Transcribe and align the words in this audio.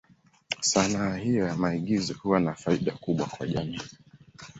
Sanaa 0.61 1.15
hiyo 1.17 1.45
ya 1.45 1.55
maigizo 1.55 2.15
huwa 2.23 2.39
na 2.39 2.53
faida 2.53 2.91
kubwa 2.91 3.25
kwa 3.27 3.47
jamii. 3.47 3.81